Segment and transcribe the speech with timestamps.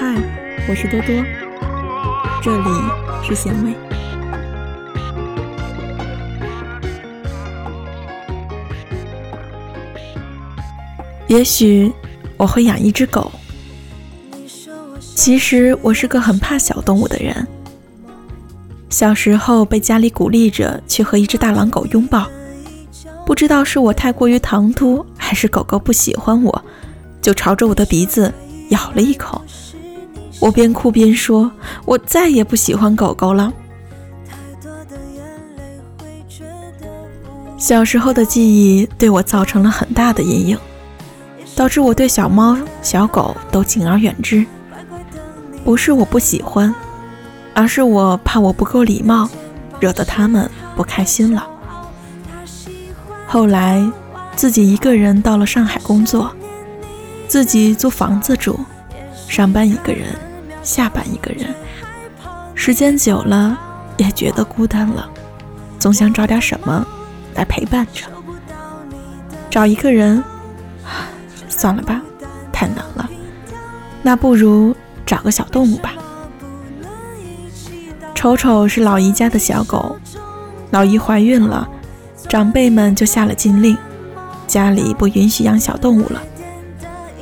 [0.00, 0.14] 嗨，
[0.68, 1.24] 我是多多，
[2.40, 2.70] 这里
[3.20, 3.74] 是咸味。
[11.26, 11.92] 也许
[12.36, 13.32] 我会养一只狗。
[15.16, 17.44] 其实我是个很怕小动物的人。
[18.90, 22.24] 小时候被家里鼓励着去和一只大狼狗拥抱，
[23.26, 26.64] 不知道是我太过于唐突，还是狗狗不喜欢我，
[27.20, 28.32] 就朝着我的鼻子
[28.68, 29.42] 咬了一口。
[30.40, 31.50] 我边哭边说
[31.84, 33.52] ：“我再也不喜欢狗狗了。”
[37.58, 40.58] 小时候的记忆对我造成了很大的阴影，
[41.56, 44.46] 导致我对小猫、小狗都敬而远之。
[45.64, 46.72] 不是我不喜欢，
[47.52, 49.28] 而是我怕我不够礼貌，
[49.80, 51.46] 惹得他们不开心了。
[53.26, 53.84] 后来，
[54.36, 56.32] 自己一个人到了上海工作，
[57.26, 58.58] 自己租房子住，
[59.28, 60.16] 上班一个人，
[60.68, 61.54] 下班一个人，
[62.54, 63.58] 时间久了
[63.96, 65.08] 也觉得孤单了，
[65.78, 66.86] 总想找点什么
[67.34, 68.04] 来陪伴着。
[69.48, 70.22] 找一个人，
[71.48, 72.02] 算了吧，
[72.52, 73.08] 太难了。
[74.02, 74.76] 那不如。
[75.06, 75.94] 找个小动物吧。
[78.14, 79.96] 丑丑是老姨家的小狗，
[80.70, 81.66] 老姨怀孕了，
[82.28, 83.74] 长辈们就下了禁令，
[84.46, 86.22] 家里不允许养小动物了，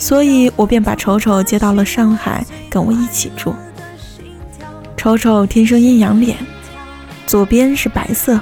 [0.00, 3.54] 所以我便把丑丑接到了上海，跟我一起住。
[4.96, 6.36] 丑丑天生阴阳脸，
[7.26, 8.40] 左边是白色，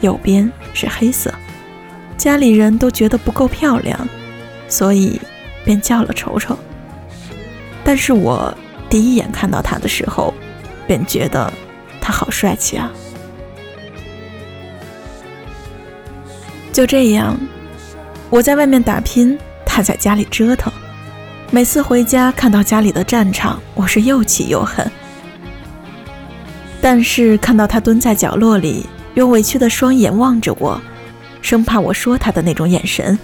[0.00, 1.32] 右边是黑色，
[2.16, 4.08] 家里人都觉得不够漂亮，
[4.68, 5.20] 所以
[5.64, 6.58] 便叫了丑丑。
[7.84, 8.52] 但是我。
[8.90, 10.34] 第一眼看到他的时候，
[10.84, 11.52] 便觉得
[12.00, 12.90] 他好帅气啊！
[16.72, 17.38] 就这样，
[18.30, 20.72] 我在外面打拼，他在家里折腾。
[21.52, 24.88] 每次回家看到家里的战场，我是又气又恨。
[26.80, 30.80] 但是看到他蹲在角落里，用委屈的双眼望着我，
[31.42, 33.18] 生怕我说他的那种眼神，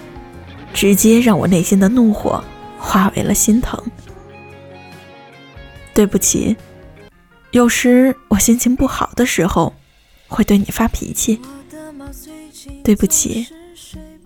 [0.73, 2.43] 直接让我内心的怒火
[2.77, 3.81] 化为了心疼。
[5.93, 6.53] 对不起，
[7.51, 9.73] 有时我心情不好的时候
[10.27, 11.39] 会对你发脾气。
[12.83, 13.47] 对不起，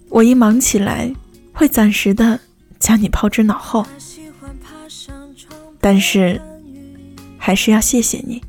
[0.10, 1.14] 我一忙起来
[1.54, 2.40] 会暂时的
[2.82, 3.86] 将你抛之脑后。
[5.80, 6.42] 但是
[7.38, 8.44] 还是要谢谢你，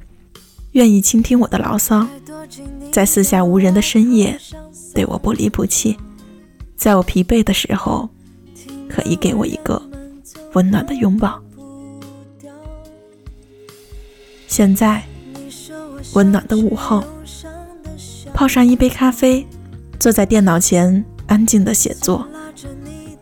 [0.73, 2.07] 愿意倾听我的牢骚，
[2.91, 4.39] 在四下无人的深夜
[4.93, 5.97] 对我不离不弃，
[6.77, 8.09] 在我疲惫的时候
[8.89, 9.81] 可以给我一个
[10.55, 11.41] 温暖的拥抱。
[14.47, 15.03] 现在，
[16.13, 17.03] 温暖的午后，
[18.35, 19.47] 泡上一杯咖啡，
[19.99, 22.27] 坐在电脑前安静的写作，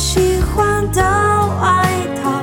[0.00, 1.84] 喜欢的外
[2.22, 2.42] 套，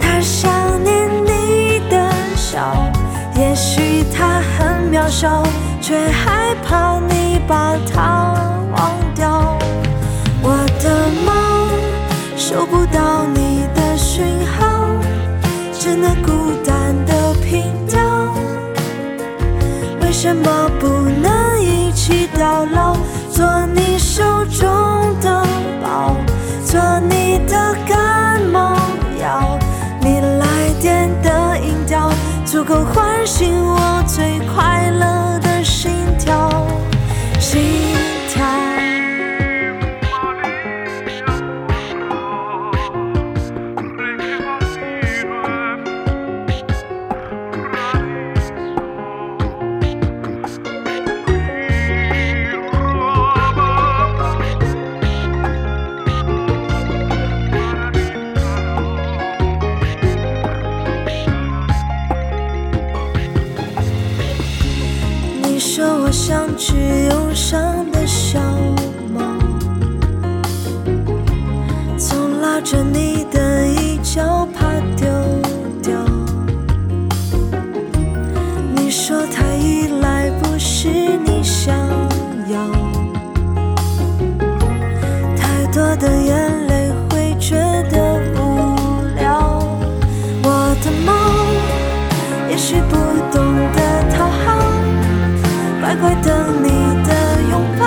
[0.00, 0.48] 他想
[0.84, 2.72] 念你的笑，
[3.34, 5.42] 也许他很渺小，
[5.80, 8.32] 却害怕你把他
[8.76, 9.58] 忘掉。
[10.40, 11.68] 我的梦
[12.36, 14.24] 收不到你的讯
[14.56, 14.86] 号，
[15.72, 17.74] 只能孤单的拼。
[20.00, 20.86] 为什么不
[21.20, 21.33] 能
[32.54, 33.63] 足够唤醒
[66.26, 66.74] 像只
[67.10, 68.40] 忧伤的小
[96.62, 96.68] 你
[97.06, 97.10] 的
[97.50, 97.86] 拥抱，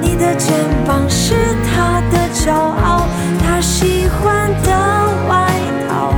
[0.00, 0.54] 你的肩
[0.86, 1.34] 膀，是
[1.64, 3.06] 他的骄傲。
[3.40, 4.70] 他喜欢的
[5.28, 5.50] 外
[5.88, 6.12] 套，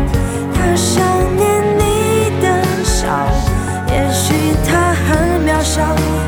[0.55, 1.03] 他想
[1.37, 2.45] 念你的
[2.85, 3.07] 笑。
[3.89, 5.83] 也许他很渺小，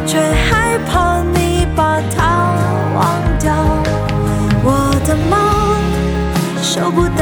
[0.06, 2.54] 却害怕你把他
[2.94, 3.00] 忘
[3.38, 3.54] 掉。
[4.64, 5.32] 我的猫，
[6.62, 7.21] 收不到。